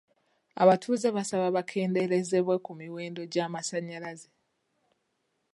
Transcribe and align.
Abatuuze 0.63 1.07
baasaba 1.15 1.47
bakendereezebwe 1.55 2.55
ku 2.65 2.71
miwendo 2.79 3.21
gy'amasanyalaze. 3.31 4.29